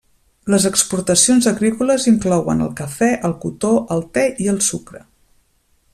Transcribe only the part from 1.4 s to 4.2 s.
agrícoles inclouen el cafè, el cotó, el